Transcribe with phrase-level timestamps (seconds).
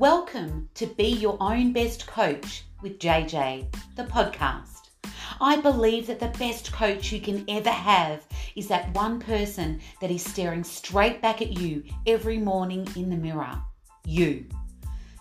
[0.00, 3.66] Welcome to Be Your Own Best Coach with JJ,
[3.96, 4.88] the podcast.
[5.42, 8.26] I believe that the best coach you can ever have
[8.56, 13.16] is that one person that is staring straight back at you every morning in the
[13.16, 13.60] mirror.
[14.06, 14.46] You.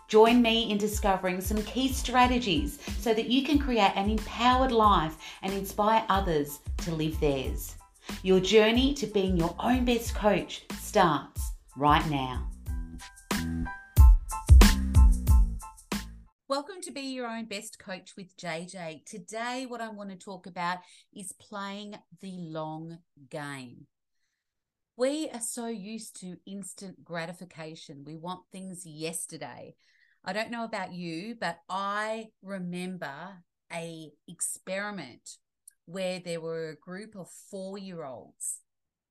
[0.08, 5.18] Join me in discovering some key strategies so that you can create an empowered life
[5.42, 7.76] and inspire others to live theirs.
[8.24, 12.49] Your journey to being your own best coach starts right now.
[16.50, 19.06] Welcome to Be Your Own Best Coach with JJ.
[19.06, 20.80] Today, what I want to talk about
[21.16, 22.98] is playing the long
[23.30, 23.86] game.
[24.98, 28.04] We are so used to instant gratification.
[28.04, 29.76] We want things yesterday.
[30.26, 35.38] I don't know about you, but I remember a experiment
[35.86, 38.62] where there were a group of 4-year-olds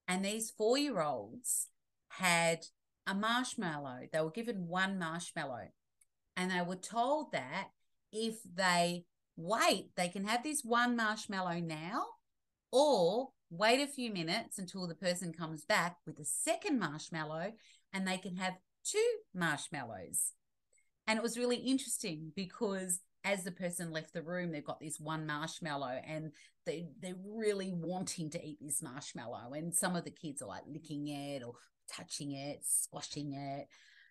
[0.09, 1.69] and these 4-year-olds
[2.09, 2.67] had
[3.07, 4.09] a marshmallow.
[4.13, 5.69] They were given one marshmallow
[6.39, 7.71] and they were told that
[8.13, 9.05] if they
[9.37, 12.05] wait, they can have this one marshmallow now,
[12.71, 17.53] or wait a few minutes until the person comes back with a second marshmallow
[17.93, 20.33] and they can have two marshmallows.
[21.09, 25.01] And it was really interesting because as the person left the room, they've got this
[25.01, 26.33] one marshmallow and
[26.67, 29.55] they, they're really wanting to eat this marshmallow.
[29.55, 31.55] And some of the kids are like licking it or
[31.91, 33.67] touching it, squashing it.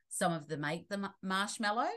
[0.09, 1.89] Some of them make the marshmallow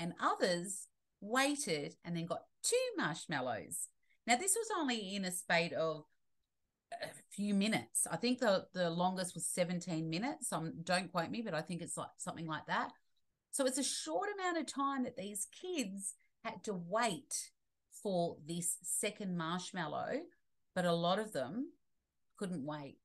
[0.00, 0.88] and others
[1.20, 3.88] waited and then got two marshmallows.
[4.26, 6.04] Now, this was only in a spate of
[6.92, 8.06] a few minutes.
[8.10, 10.52] I think the, the longest was 17 minutes.
[10.52, 12.90] Um, don't quote me, but I think it's like something like that.
[13.52, 17.50] So it's a short amount of time that these kids had to wait
[18.02, 20.20] for this second marshmallow,
[20.74, 21.72] but a lot of them
[22.38, 22.96] couldn't wait.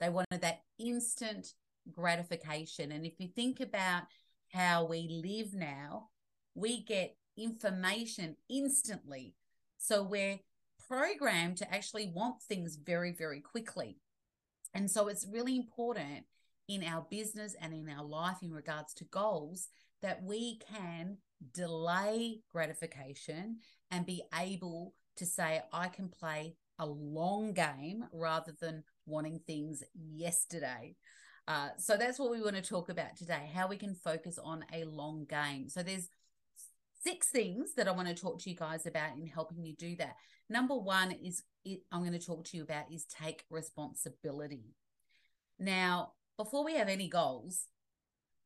[0.00, 1.54] They wanted that instant
[1.90, 2.92] gratification.
[2.92, 4.04] And if you think about
[4.52, 6.10] how we live now,
[6.54, 9.34] we get information instantly.
[9.78, 10.40] So we're
[10.88, 13.98] programmed to actually want things very, very quickly.
[14.72, 16.24] And so it's really important
[16.68, 19.68] in our business and in our life in regards to goals
[20.02, 21.18] that we can
[21.52, 23.58] delay gratification
[23.90, 29.82] and be able to say, I can play a long game rather than wanting things
[29.94, 30.96] yesterday.
[31.46, 34.64] Uh, so that's what we want to talk about today how we can focus on
[34.72, 35.68] a long game.
[35.68, 36.08] So there's
[37.04, 39.96] six things that I want to talk to you guys about in helping you do
[39.96, 40.16] that.
[40.48, 41.42] Number one is
[41.92, 44.74] I'm going to talk to you about is take responsibility.
[45.58, 47.66] Now, before we have any goals,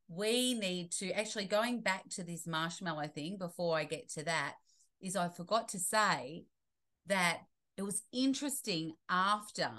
[0.08, 4.54] we need to actually going back to this marshmallow thing before I get to that
[5.00, 6.44] is I forgot to say
[7.06, 7.40] that
[7.76, 9.70] it was interesting after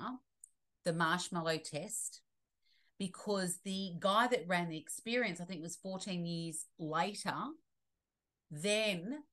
[0.85, 2.21] the marshmallow test
[2.97, 7.33] because the guy that ran the experience, I think it was 14 years later,
[8.51, 9.23] then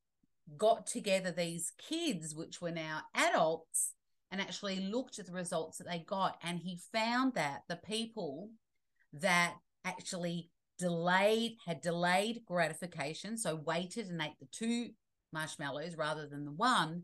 [0.57, 3.95] got together these kids, which were now adults,
[4.31, 6.37] and actually looked at the results that they got.
[6.43, 8.51] And he found that the people
[9.13, 14.91] that actually delayed, had delayed gratification, so waited and ate the two
[15.33, 17.03] marshmallows rather than the one,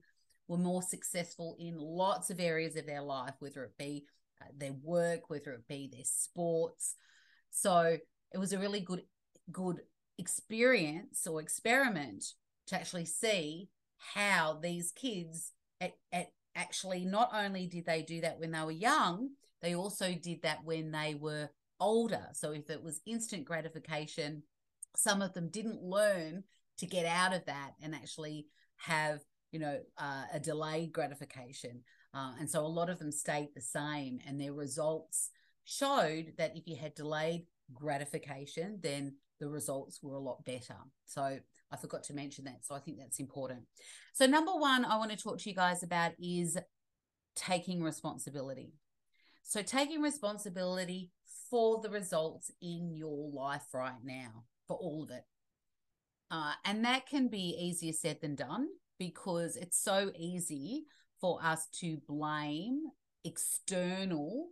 [0.48, 4.04] were more successful in lots of areas of their life, whether it be
[4.40, 6.96] uh, their work, whether it be their sports.
[7.50, 7.96] So
[8.32, 9.02] it was a really good,
[9.50, 9.80] good
[10.18, 12.24] experience or experiment
[12.66, 13.68] to actually see
[14.14, 18.70] how these kids at, at actually not only did they do that when they were
[18.70, 19.30] young,
[19.62, 21.48] they also did that when they were
[21.80, 22.28] older.
[22.34, 24.42] So if it was instant gratification,
[24.96, 26.44] some of them didn't learn
[26.78, 28.46] to get out of that and actually
[28.76, 29.20] have,
[29.50, 31.82] you know, uh, a delayed gratification.
[32.14, 35.30] Uh, and so a lot of them stayed the same, and their results
[35.64, 40.76] showed that if you had delayed gratification, then the results were a lot better.
[41.04, 41.22] So
[41.72, 42.64] I forgot to mention that.
[42.64, 43.62] So I think that's important.
[44.14, 46.56] So, number one, I want to talk to you guys about is
[47.34, 48.72] taking responsibility.
[49.42, 51.10] So, taking responsibility
[51.50, 55.24] for the results in your life right now, for all of it.
[56.30, 60.84] Uh, and that can be easier said than done because it's so easy
[61.20, 62.84] for us to blame
[63.24, 64.50] external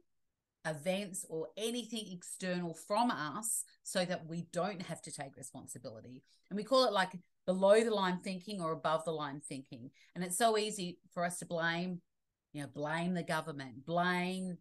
[0.66, 6.22] events or anything external from us so that we don't have to take responsibility.
[6.50, 7.12] And we call it like
[7.46, 9.90] below the line thinking or above the line thinking.
[10.14, 12.00] And it's so easy for us to blame,
[12.52, 14.58] you know, blame the government, blame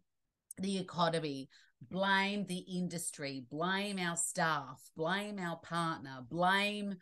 [0.58, 1.48] the economy,
[1.90, 6.96] blame the industry, blame our staff, blame our partner, blame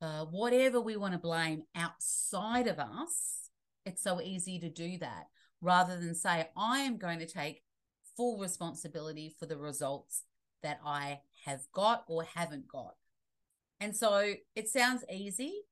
[0.00, 3.50] uh, whatever we want to blame outside of us.
[3.84, 5.26] It's so easy to do that
[5.60, 7.62] rather than say, I am going to take
[8.18, 10.24] full responsibility for the results
[10.64, 12.96] that I have got or haven't got.
[13.80, 15.62] And so it sounds easy,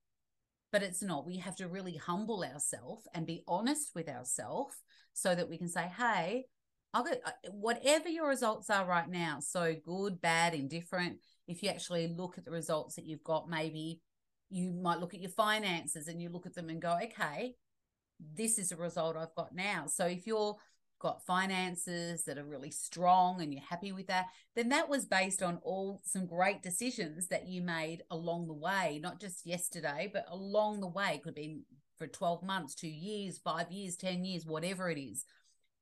[0.71, 1.27] but it's not.
[1.27, 4.77] We have to really humble ourselves and be honest with ourselves
[5.11, 6.45] so that we can say, hey,
[6.93, 11.17] I'll go, uh, whatever your results are right now, so good, bad, indifferent,
[11.49, 13.99] if you actually look at the results that you've got, maybe
[14.49, 17.55] you might look at your finances and you look at them and go, okay,
[18.33, 19.85] this is a result I've got now.
[19.87, 20.55] So if you're
[20.99, 25.43] got finances that are really strong and you're happy with that, then that was based
[25.43, 30.25] on all some great decisions that you made along the way, not just yesterday, but
[30.29, 31.13] along the way.
[31.15, 31.61] It could be
[31.97, 35.25] for 12 months, two years, five years, 10 years, whatever it is.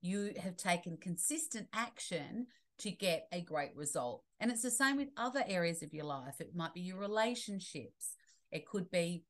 [0.02, 2.46] You have taken consistent action
[2.78, 4.22] to get a great result.
[4.38, 6.40] And it's the same with other areas of your life.
[6.40, 8.16] It might be your relationships,
[8.50, 9.24] it could be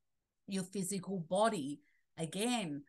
[0.47, 1.81] your physical body.
[2.19, 2.83] Again,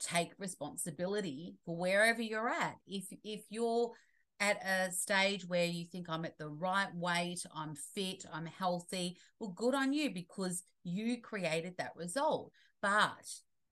[0.00, 2.76] take responsibility for wherever you're at.
[2.86, 3.92] If if you're
[4.40, 9.16] at a stage where you think I'm at the right weight, I'm fit, I'm healthy,
[9.38, 12.52] well, good on you because you created that result.
[12.82, 13.24] But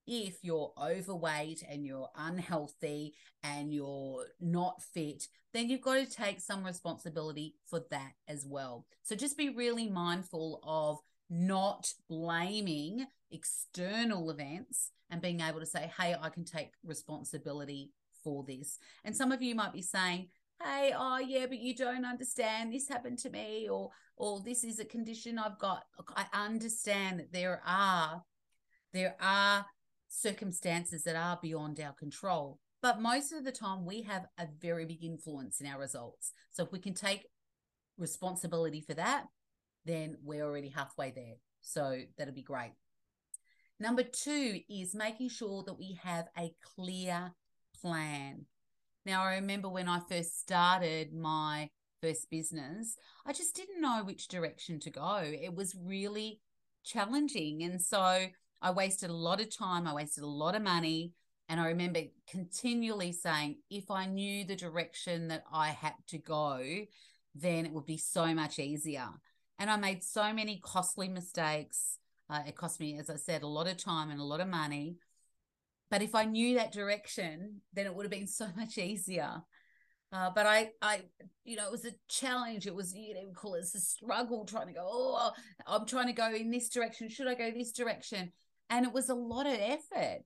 [0.06, 6.40] if you're overweight and you're unhealthy and you're not fit, then you've got to take
[6.40, 8.86] some responsibility for that as well.
[9.02, 10.98] So just be really mindful of
[11.28, 17.92] not blaming external events and being able to say, hey, I can take responsibility
[18.22, 18.78] for this.
[19.04, 20.28] And some of you might be saying,
[20.62, 22.72] hey, oh yeah, but you don't understand.
[22.72, 25.84] This happened to me, or or this is a condition I've got.
[26.16, 28.22] I understand that there are
[28.92, 29.66] there are
[30.08, 32.58] circumstances that are beyond our control.
[32.82, 36.32] But most of the time, we have a very big influence in our results.
[36.50, 37.26] So if we can take
[37.96, 39.26] responsibility for that,
[39.84, 41.34] then we're already halfway there.
[41.60, 42.72] So that'll be great.
[43.80, 47.32] Number two is making sure that we have a clear
[47.80, 48.46] plan.
[49.04, 51.70] Now, I remember when I first started my
[52.00, 52.96] first business,
[53.26, 55.22] I just didn't know which direction to go.
[55.24, 56.40] It was really
[56.84, 57.62] challenging.
[57.62, 58.26] And so
[58.60, 61.12] I wasted a lot of time, I wasted a lot of money.
[61.48, 66.62] And I remember continually saying, if I knew the direction that I had to go,
[67.34, 69.08] then it would be so much easier.
[69.58, 71.98] And I made so many costly mistakes.
[72.32, 74.48] Uh, it cost me, as I said, a lot of time and a lot of
[74.48, 74.96] money.
[75.90, 79.42] But if I knew that direction, then it would have been so much easier.
[80.10, 81.02] Uh, but I, I,
[81.44, 82.66] you know, it was a challenge.
[82.66, 85.32] It was, you know, call it a struggle trying to go, oh,
[85.66, 87.10] I'm trying to go in this direction.
[87.10, 88.32] Should I go this direction?
[88.70, 90.22] And it was a lot of effort.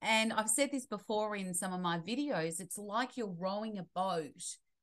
[0.00, 2.60] And I've said this before in some of my videos.
[2.60, 4.42] It's like you're rowing a boat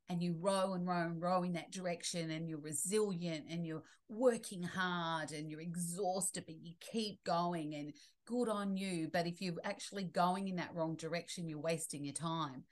[0.10, 3.84] and you row and row and row in that direction and you're resilient and you're
[4.07, 7.94] working hard and you're exhausted, but you keep going and
[8.28, 9.10] good on you.
[9.12, 12.63] But if you're actually going in that wrong direction, you're wasting your time.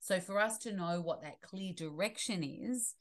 [0.00, 2.94] So for us to know what that clear direction is,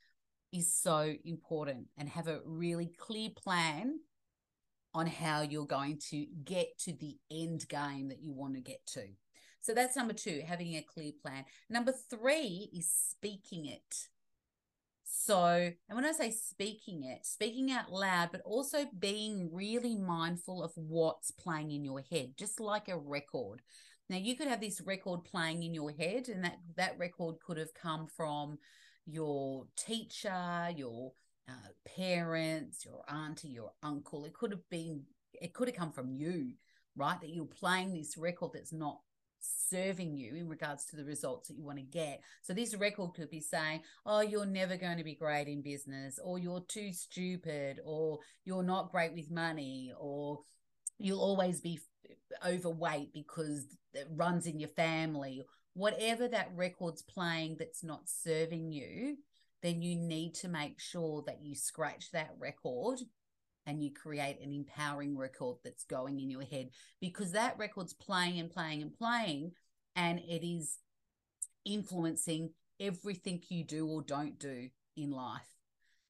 [0.52, 4.00] is so important and have a really clear plan
[4.94, 8.86] on how you're going to get to the end game that you want to get
[8.88, 9.04] to.
[9.62, 11.46] So that's number two, having a clear plan.
[11.70, 14.08] Number three is speaking it.
[15.04, 20.64] So, and when I say speaking it, speaking out loud, but also being really mindful
[20.64, 23.62] of what's playing in your head, just like a record.
[24.10, 27.58] Now, you could have this record playing in your head, and that that record could
[27.58, 28.58] have come from
[29.06, 31.12] your teacher, your
[31.48, 34.26] uh, parents, your auntie, your uncle.
[34.26, 36.54] It could have been, it could have come from you,
[36.96, 37.20] right?
[37.20, 39.00] That you're playing this record that's not
[39.40, 42.22] serving you in regards to the results that you want to get.
[42.42, 46.20] So this record could be saying, "Oh, you're never going to be great in business,"
[46.24, 50.44] or "You're too stupid," or "You're not great with money," or
[50.98, 51.80] "You'll always be
[52.46, 55.44] overweight because it runs in your family."
[55.74, 59.18] Whatever that record's playing that's not serving you,
[59.62, 63.00] then you need to make sure that you scratch that record
[63.66, 66.70] and you create an empowering record that's going in your head
[67.02, 69.52] because that record's playing and playing and playing
[69.96, 70.78] and it is
[71.66, 75.42] influencing everything you do or don't do in life.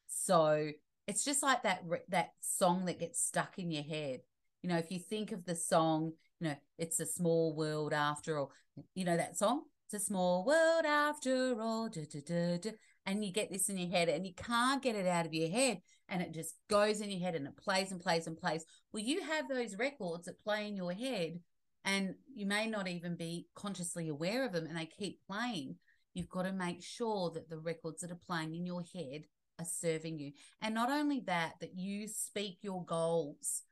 [0.07, 0.71] So
[1.07, 4.21] it's just like that that song that gets stuck in your head.
[4.61, 8.37] You know, if you think of the song, you know, it's a small world after
[8.37, 8.51] all.
[8.93, 9.63] You know that song?
[9.85, 11.89] It's a small world after all.
[11.89, 12.71] Da, da, da,
[13.05, 15.49] and you get this in your head and you can't get it out of your
[15.49, 18.65] head and it just goes in your head and it plays and plays and plays.
[18.91, 21.39] Well, you have those records that play in your head
[21.85, 25.75] and you may not even be consciously aware of them and they keep playing.
[26.13, 29.23] You've got to make sure that the records that are playing in your head
[29.59, 30.31] are serving you.
[30.61, 33.63] And not only that, that you speak your goals.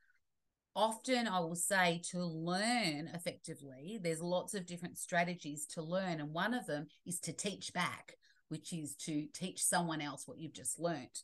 [0.76, 6.20] Often, I will say to learn effectively, there's lots of different strategies to learn.
[6.20, 8.18] And one of them is to teach back
[8.50, 11.24] which is to teach someone else what you've just learnt.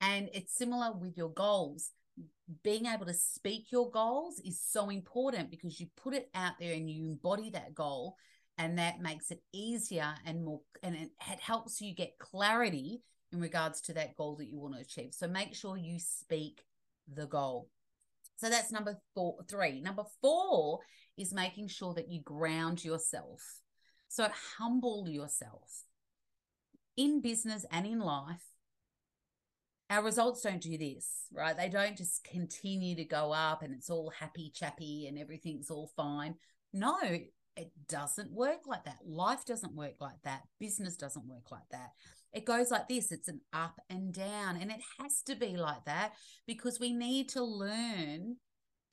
[0.00, 1.90] And it's similar with your goals.
[2.62, 6.72] Being able to speak your goals is so important because you put it out there
[6.72, 8.16] and you embody that goal
[8.56, 13.00] and that makes it easier and more and it, helps you get clarity
[13.32, 15.14] in regards to that goal that you want to achieve.
[15.14, 16.64] So make sure you speak
[17.12, 17.68] the goal.
[18.36, 19.80] So that's number four, three.
[19.80, 20.80] Number four
[21.16, 23.42] is making sure that you ground yourself.
[24.08, 24.28] So
[24.58, 25.82] humble yourself
[26.96, 28.42] in business and in life.
[29.90, 31.56] Our results don't do this, right?
[31.56, 35.90] They don't just continue to go up and it's all happy chappy and everything's all
[35.96, 36.34] fine.
[36.72, 36.96] No,
[37.58, 38.98] it doesn't work like that.
[39.06, 40.42] Life doesn't work like that.
[40.60, 41.90] Business doesn't work like that.
[42.32, 45.84] It goes like this it's an up and down, and it has to be like
[45.86, 46.12] that
[46.46, 48.36] because we need to learn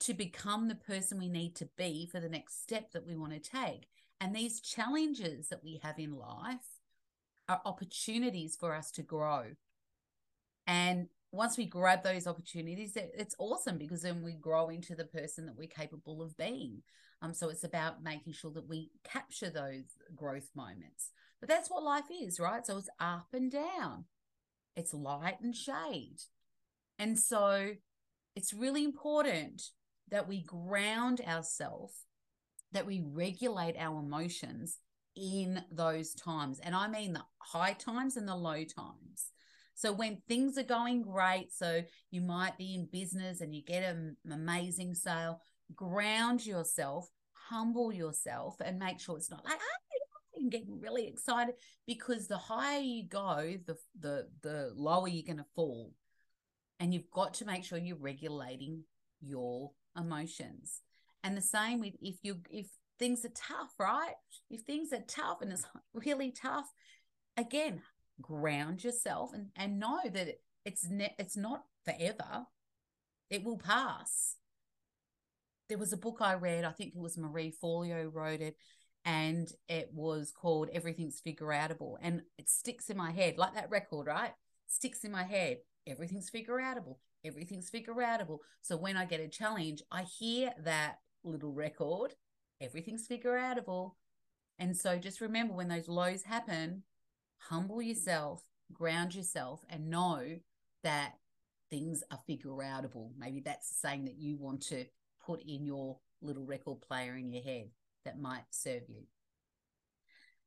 [0.00, 3.32] to become the person we need to be for the next step that we want
[3.32, 3.86] to take.
[4.20, 6.80] And these challenges that we have in life
[7.48, 9.52] are opportunities for us to grow.
[10.66, 15.46] And once we grab those opportunities, it's awesome because then we grow into the person
[15.46, 16.82] that we're capable of being.
[17.22, 21.10] Um, so it's about making sure that we capture those growth moments.
[21.40, 22.64] But that's what life is, right?
[22.66, 24.04] So it's up and down,
[24.74, 26.18] it's light and shade.
[26.98, 27.72] And so
[28.34, 29.62] it's really important
[30.10, 32.04] that we ground ourselves,
[32.72, 34.78] that we regulate our emotions
[35.14, 36.60] in those times.
[36.60, 39.32] And I mean the high times and the low times.
[39.76, 43.82] So when things are going great, so you might be in business and you get
[43.82, 45.40] an amazing sale,
[45.74, 47.08] ground yourself,
[47.50, 49.86] humble yourself, and make sure it's not like, ah,
[50.36, 51.54] and getting really excited
[51.86, 55.92] because the higher you go, the the the lower you're going to fall,
[56.80, 58.82] and you've got to make sure you're regulating
[59.20, 60.80] your emotions.
[61.22, 62.68] And the same with if you if
[62.98, 64.14] things are tough, right?
[64.50, 66.66] If things are tough and it's really tough,
[67.36, 67.82] again,
[68.20, 70.28] ground yourself and and know that
[70.64, 72.46] it's ne- it's not forever.
[73.30, 74.36] It will pass.
[75.68, 78.56] There was a book I read, I think it was Marie Forleo wrote it,
[79.04, 81.96] and it was called Everything's Figure Outable.
[82.00, 84.30] And it sticks in my head, like that record, right?
[84.68, 85.58] Sticks in my head.
[85.88, 86.96] Everything's figure outable
[87.26, 88.38] everything's figure outable.
[88.62, 92.14] So when I get a challenge, I hear that little record,
[92.60, 93.92] everything's figure outable.
[94.58, 96.82] And so just remember when those lows happen,
[97.38, 100.38] humble yourself, ground yourself, and know
[100.82, 101.14] that
[101.70, 103.10] things are figure outable.
[103.18, 104.86] Maybe that's the saying that you want to
[105.24, 107.70] put in your little record player in your head
[108.04, 109.02] that might serve you.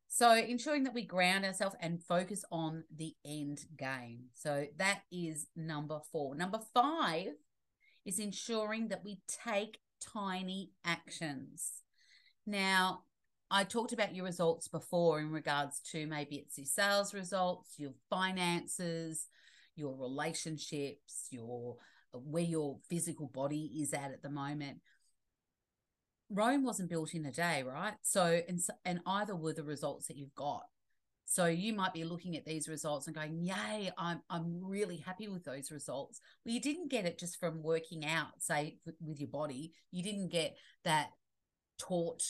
[0.08, 4.30] So, ensuring that we ground ourselves and focus on the end game.
[4.34, 6.34] So, that is number four.
[6.34, 7.34] Number five
[8.06, 11.84] is ensuring that we take tiny actions.
[12.48, 13.04] Now,
[13.52, 17.94] I talked about your results before in regards to maybe it's your sales results, your
[18.10, 19.28] finances,
[19.76, 21.78] your relationships, your
[22.12, 24.80] where your physical body is at at the moment.
[26.32, 27.96] Rome wasn't built in a day, right?
[28.04, 30.64] So and and either were the results that you've got.
[31.26, 35.28] So you might be looking at these results and going, "Yay, I'm I'm really happy
[35.28, 39.30] with those results." Well, you didn't get it just from working out, say with your
[39.30, 39.74] body.
[39.92, 41.10] You didn't get that
[41.80, 42.24] taut,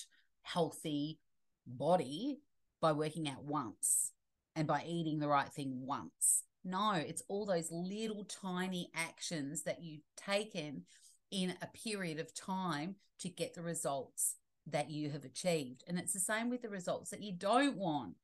[0.43, 1.19] healthy
[1.65, 2.39] body
[2.81, 4.11] by working out once
[4.55, 6.43] and by eating the right thing once.
[6.63, 10.83] No, it's all those little tiny actions that you've taken
[11.31, 14.35] in a period of time to get the results
[14.67, 15.83] that you have achieved.
[15.87, 18.15] And it's the same with the results that you don't want.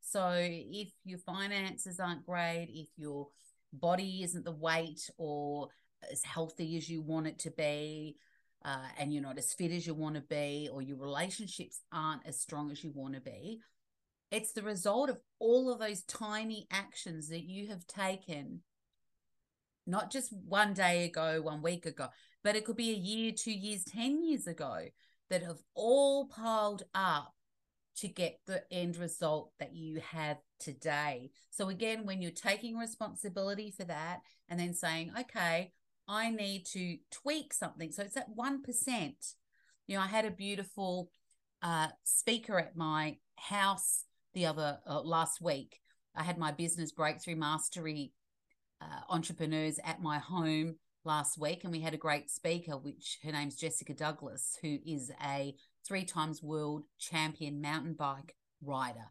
[0.00, 3.28] So if your finances aren't great, if your
[3.72, 5.68] body isn't the weight or
[6.10, 8.16] as healthy as you want it to be,
[8.64, 12.26] uh, and you're not as fit as you want to be, or your relationships aren't
[12.26, 13.60] as strong as you want to be,
[14.30, 18.62] it's the result of all of those tiny actions that you have taken,
[19.86, 22.08] not just one day ago, one week ago,
[22.42, 24.86] but it could be a year, two years, 10 years ago
[25.30, 27.32] that have all piled up
[27.96, 31.30] to get the end result that you have today.
[31.50, 35.72] So, again, when you're taking responsibility for that and then saying, okay,
[36.06, 37.92] I need to tweak something.
[37.92, 39.34] So, it's that 1%.
[39.86, 41.10] You know, I had a beautiful
[41.62, 45.80] uh, speaker at my house the other uh, last week.
[46.14, 48.12] I had my business breakthrough mastery
[48.80, 53.32] uh, entrepreneurs at my home last week, and we had a great speaker, which her
[53.32, 55.54] name's Jessica Douglas, who is a
[55.86, 59.10] three times world champion mountain bike rider.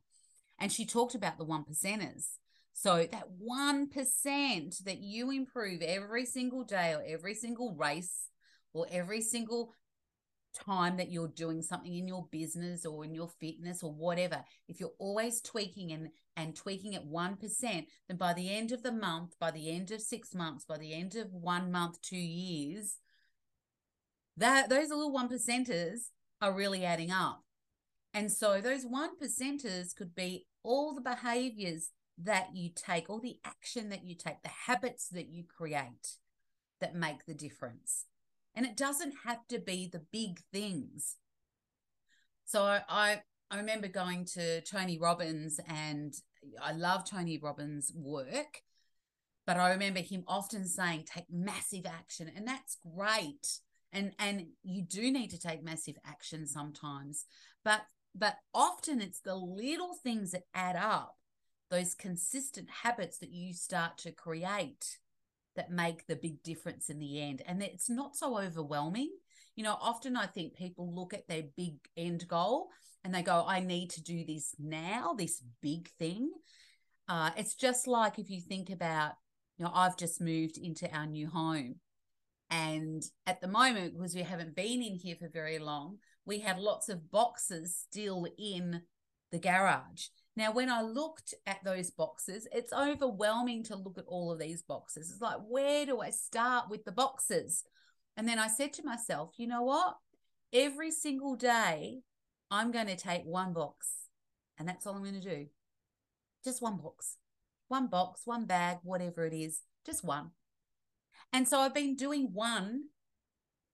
[0.59, 2.37] And she talked about the one percenters.
[2.73, 8.29] So that 1% that you improve every single day or every single race
[8.73, 9.73] or every single
[10.53, 14.79] time that you're doing something in your business or in your fitness or whatever, if
[14.79, 19.35] you're always tweaking and and tweaking at 1%, then by the end of the month,
[19.39, 22.97] by the end of 6 months, by the end of 1 month, 2 years,
[24.37, 26.09] that those little one percenters
[26.41, 27.43] are really adding up.
[28.13, 33.39] And so those one percenters could be all the behaviors that you take, all the
[33.43, 36.17] action that you take, the habits that you create
[36.79, 38.05] that make the difference.
[38.55, 41.17] And it doesn't have to be the big things.
[42.45, 46.13] So I I remember going to Tony Robbins and
[46.61, 48.63] I love Tony Robbins' work,
[49.45, 53.59] but I remember him often saying take massive action and that's great.
[53.91, 57.25] And and you do need to take massive action sometimes.
[57.63, 57.81] But
[58.15, 61.15] but often it's the little things that add up,
[61.69, 64.99] those consistent habits that you start to create
[65.55, 67.41] that make the big difference in the end.
[67.45, 69.11] And it's not so overwhelming.
[69.55, 72.69] You know, often I think people look at their big end goal
[73.03, 76.31] and they go, I need to do this now, this big thing.
[77.07, 79.13] Uh, it's just like if you think about,
[79.57, 81.75] you know, I've just moved into our new home.
[82.49, 86.57] And at the moment, because we haven't been in here for very long, we have
[86.57, 88.81] lots of boxes still in
[89.31, 90.07] the garage.
[90.35, 94.63] Now, when I looked at those boxes, it's overwhelming to look at all of these
[94.63, 95.11] boxes.
[95.11, 97.63] It's like, where do I start with the boxes?
[98.17, 99.95] And then I said to myself, you know what?
[100.51, 102.01] Every single day,
[102.49, 103.91] I'm going to take one box,
[104.57, 105.47] and that's all I'm going to do.
[106.43, 107.17] Just one box,
[107.67, 110.31] one box, one bag, whatever it is, just one.
[111.31, 112.85] And so I've been doing one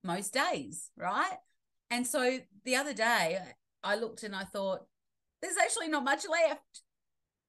[0.03, 1.37] most days, right?
[1.89, 3.39] And so the other day,
[3.83, 4.81] I looked and I thought,
[5.41, 6.81] there's actually not much left.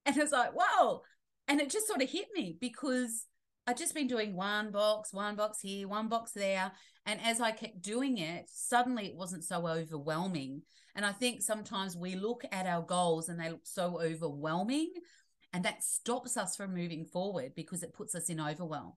[0.05, 1.01] And it's like, whoa.
[1.47, 3.25] And it just sort of hit me because
[3.67, 6.71] I'd just been doing one box, one box here, one box there.
[7.05, 10.63] And as I kept doing it, suddenly it wasn't so overwhelming.
[10.95, 14.93] And I think sometimes we look at our goals and they look so overwhelming.
[15.53, 18.93] And that stops us from moving forward because it puts us in overwhelm.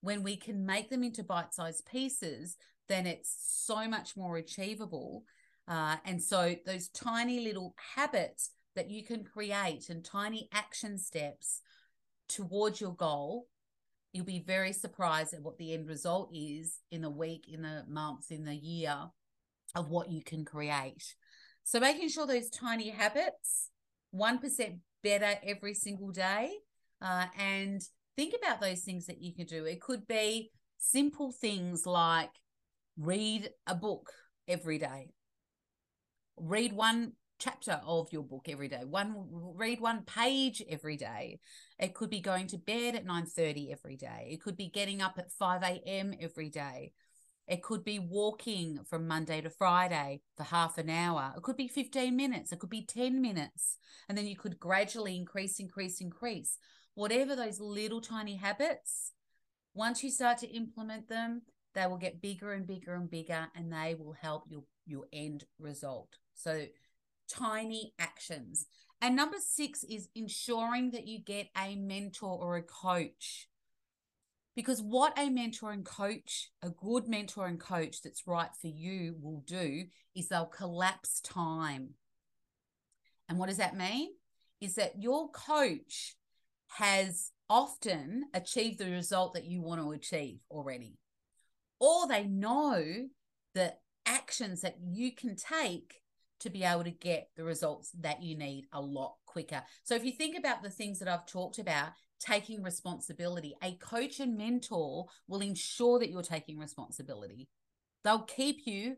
[0.00, 2.56] When we can make them into bite sized pieces,
[2.88, 3.34] then it's
[3.66, 5.24] so much more achievable
[5.68, 11.60] uh, and so those tiny little habits that you can create and tiny action steps
[12.28, 13.48] towards your goal,
[14.12, 17.84] you'll be very surprised at what the end result is in the week, in the
[17.86, 18.96] month, in the year
[19.74, 21.14] of what you can create.
[21.64, 23.70] So making sure those tiny habits,
[24.10, 26.52] 1% better every single day.
[27.02, 27.82] Uh, and
[28.16, 29.66] think about those things that you can do.
[29.66, 32.30] It could be simple things like
[32.96, 34.10] read a book
[34.48, 35.10] every day
[36.40, 41.38] read one chapter of your book every day one read one page every day.
[41.78, 44.28] It could be going to bed at 9:30 every day.
[44.32, 46.92] It could be getting up at 5 a.m every day.
[47.46, 51.32] It could be walking from monday to friday for half an hour.
[51.36, 52.52] It could be 15 minutes.
[52.52, 53.78] It could be 10 minutes.
[54.08, 56.58] And then you could gradually increase increase increase.
[56.94, 59.12] Whatever those little tiny habits
[59.74, 61.42] once you start to implement them
[61.74, 65.44] they will get bigger and bigger and bigger and they will help your your end
[65.58, 66.66] result so
[67.28, 68.66] tiny actions.
[69.00, 73.48] And number six is ensuring that you get a mentor or a coach.
[74.56, 79.14] Because what a mentor and coach, a good mentor and coach that's right for you
[79.20, 79.84] will do
[80.16, 81.90] is they'll collapse time.
[83.28, 84.08] And what does that mean?
[84.60, 86.16] Is that your coach
[86.70, 90.98] has often achieved the result that you want to achieve already.
[91.80, 93.08] Or they know
[93.54, 93.74] the
[94.04, 96.02] actions that you can take
[96.40, 99.62] to be able to get the results that you need a lot quicker.
[99.84, 104.20] So if you think about the things that I've talked about, taking responsibility, a coach
[104.20, 107.48] and mentor will ensure that you're taking responsibility.
[108.04, 108.96] They'll keep you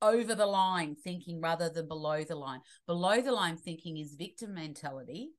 [0.00, 2.60] over the line thinking rather than below the line.
[2.86, 5.30] Below the line thinking is victim mentality.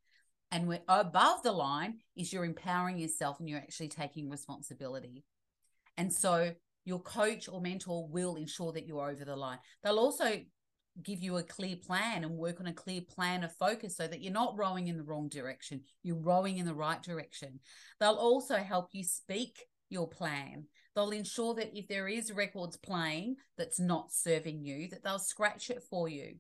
[0.51, 5.23] And we're above the line is you're empowering yourself and you're actually taking responsibility.
[5.97, 6.53] And so
[6.86, 9.60] your coach or mentor will ensure that you're over the line.
[9.84, 10.39] They'll also
[11.02, 14.22] give you a clear plan and work on a clear plan of focus so that
[14.22, 17.60] you're not rowing in the wrong direction, you're rowing in the right direction.
[18.00, 20.65] They'll also help you speak your plan.
[20.96, 25.69] They'll ensure that if there is records playing that's not serving you, that they'll scratch
[25.69, 26.36] it for you.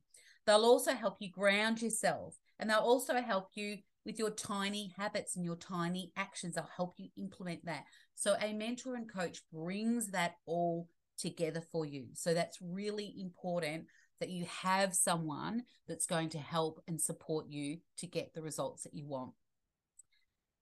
[0.45, 5.35] They'll also help you ground yourself and they'll also help you with your tiny habits
[5.35, 6.55] and your tiny actions.
[6.55, 7.83] They'll help you implement that.
[8.15, 10.87] So, a mentor and coach brings that all
[11.17, 12.07] together for you.
[12.13, 13.85] So, that's really important
[14.19, 18.83] that you have someone that's going to help and support you to get the results
[18.83, 19.33] that you want.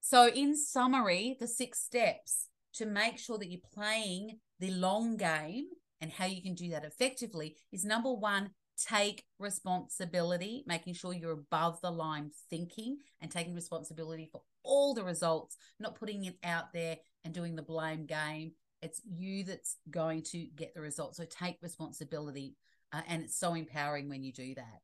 [0.01, 5.67] So, in summary, the six steps to make sure that you're playing the long game
[5.99, 8.49] And how you can do that effectively is number one,
[8.85, 15.03] take responsibility, making sure you're above the line thinking and taking responsibility for all the
[15.03, 18.51] results, not putting it out there and doing the blame game.
[18.81, 21.17] It's you that's going to get the results.
[21.17, 22.55] So take responsibility.
[22.93, 24.81] Uh, and it's so empowering when you do that.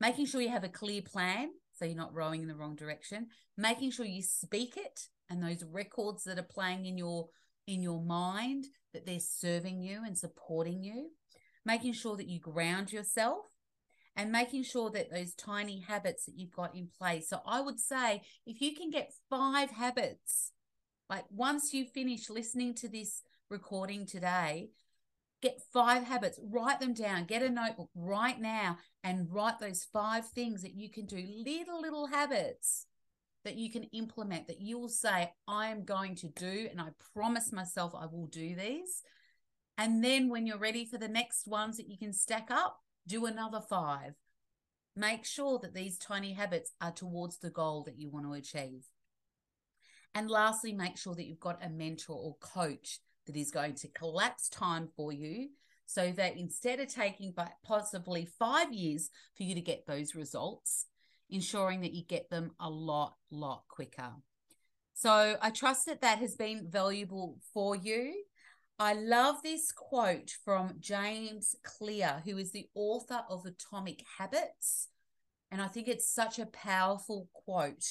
[0.00, 3.28] Making sure you have a clear plan so you're not rowing in the wrong direction.
[3.56, 7.28] Making sure you speak it and those records that are playing in your
[7.66, 11.10] in your mind that they're serving you and supporting you
[11.64, 13.46] making sure that you ground yourself
[14.16, 17.28] and making sure that those tiny habits that you've got in place.
[17.28, 20.52] So I would say if you can get five habits,
[21.10, 24.70] like once you finish listening to this recording today,
[25.42, 30.26] get five habits, write them down, get a notebook right now and write those five
[30.28, 32.86] things that you can do, little, little habits
[33.44, 36.88] that you can implement that you will say, I am going to do, and I
[37.14, 39.02] promise myself I will do these.
[39.76, 43.26] And then when you're ready for the next ones that you can stack up, do
[43.26, 44.14] another five.
[44.96, 48.86] Make sure that these tiny habits are towards the goal that you want to achieve.
[50.14, 53.88] And lastly, make sure that you've got a mentor or coach that is going to
[53.88, 55.48] collapse time for you
[55.86, 57.34] so that instead of taking
[57.64, 60.86] possibly five years for you to get those results,
[61.28, 64.12] ensuring that you get them a lot, lot quicker.
[64.94, 68.14] So I trust that that has been valuable for you.
[68.78, 74.88] I love this quote from James Clear, who is the author of Atomic Habits.
[75.52, 77.84] And I think it's such a powerful quote.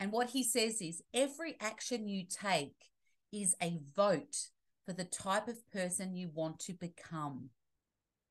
[0.00, 2.90] And what he says is every action you take
[3.32, 4.48] is a vote
[4.84, 7.50] for the type of person you want to become,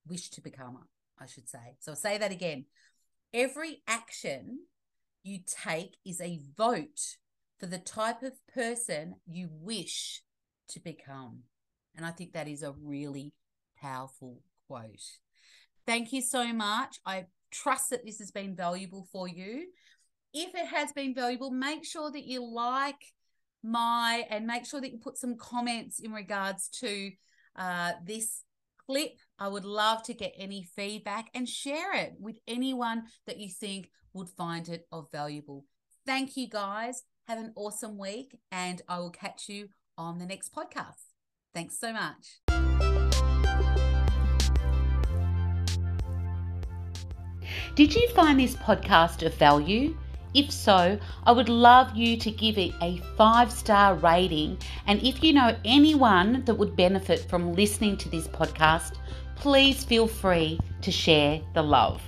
[0.05, 0.79] wish to become,
[1.17, 1.77] I should say.
[1.79, 2.65] So I'll say that again.
[3.33, 4.65] Every action
[5.23, 7.15] you take is a vote
[7.61, 10.21] for the type of person you wish
[10.67, 11.43] to become.
[11.95, 13.33] And I think that is a really
[13.79, 15.03] powerful quote.
[15.85, 16.99] Thank you so much.
[17.05, 19.67] I trust that this has been valuable for you.
[20.33, 23.13] If it has been valuable, make sure that you like
[23.63, 27.11] my and make sure that you put some comments in regards to
[27.55, 28.43] uh, this
[28.87, 29.11] clip.
[29.39, 33.89] I would love to get any feedback and share it with anyone that you think
[34.13, 35.65] would find it of valuable.
[36.05, 37.03] Thank you guys.
[37.27, 41.12] Have an awesome week, and I will catch you on the next podcast.
[41.53, 42.41] Thanks so much.
[47.75, 49.97] Did you find this podcast of value?
[50.33, 54.57] If so, I would love you to give it a five star rating.
[54.87, 58.93] And if you know anyone that would benefit from listening to this podcast,
[59.35, 62.01] please feel free to share the love.